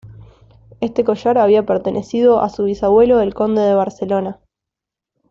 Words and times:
Este 0.79 1.03
collar 1.03 1.37
había 1.37 1.63
pertenecido 1.67 2.41
a 2.41 2.49
su 2.49 2.63
bisabuelo 2.63 3.21
el 3.21 3.35
conde 3.35 3.61
de 3.61 3.75
Barcelona. 3.75 4.39